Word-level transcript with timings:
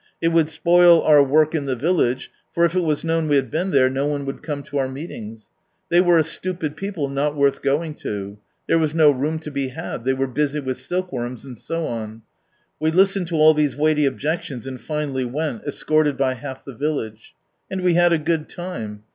It 0.19 0.29
would 0.29 0.49
spoil 0.49 1.03
our 1.03 1.21
work 1.21 1.53
in 1.53 1.65
the 1.65 1.75
village, 1.75 2.31
for 2.55 2.65
if 2.65 2.73
it 2.73 2.79
was 2.79 3.03
known 3.03 3.27
we 3.27 3.35
had 3.35 3.51
been 3.51 3.69
there, 3.69 3.87
no 3.87 4.07
one 4.07 4.25
would 4.25 4.41
come 4.41 4.63
to 4.63 4.79
our 4.79 4.87
meetings. 4.89 5.47
They 5.89 6.01
were 6.01 6.17
a 6.17 6.23
stupid 6.23 6.75
people, 6.75 7.07
not 7.07 7.35
worth 7.35 7.61
going 7.61 7.93
to. 7.97 8.39
There 8.67 8.79
was 8.79 8.95
no 8.95 9.11
room 9.11 9.37
to 9.37 9.51
be 9.51 9.67
had, 9.67 10.03
they 10.03 10.15
were 10.15 10.25
busy 10.25 10.59
with 10.59 10.77
silk 10.77 11.11
worms, 11.13 11.45
and 11.45 11.55
so 11.55 11.85
on. 11.85 12.23
We 12.79 12.89
listened 12.89 13.27
to 13.27 13.35
all 13.35 13.53
these 13.53 13.75
weighty 13.75 14.05
objeclions, 14.07 14.65
and 14.65 14.81
finally 14.81 15.23
went, 15.23 15.65
escorted 15.67 16.17
by 16.17 16.33
half 16.33 16.65
the 16.65 16.73
village. 16.73 17.35
And 17.69 17.81
we 17.81 17.93
had 17.93 18.11
a 18.11 18.17
good 18.17 18.49
time. 18.49 19.03